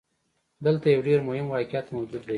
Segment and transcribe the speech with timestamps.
[0.65, 2.29] دلته يو ډېر مهم واقعيت موجود دی.